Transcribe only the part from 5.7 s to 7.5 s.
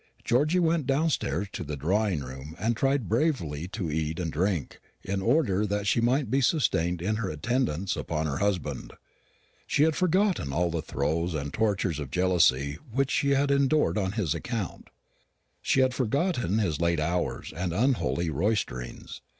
she might be sustained in her